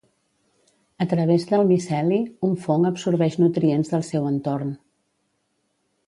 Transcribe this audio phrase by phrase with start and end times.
[1.03, 2.17] A través del miceli,
[2.47, 4.73] un fong absorbeix nutrients del seu entorn.